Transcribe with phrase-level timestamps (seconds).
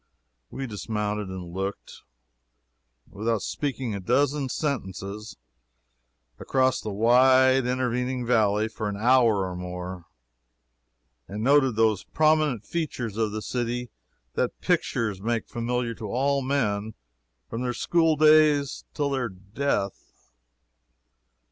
[0.49, 2.01] We dismounted and looked,
[3.07, 5.37] without speaking a dozen sentences,
[6.39, 10.05] across the wide intervening valley for an hour or more;
[11.27, 13.91] and noted those prominent features of the city
[14.33, 16.95] that pictures make familiar to all men
[17.47, 20.31] from their school days till their death.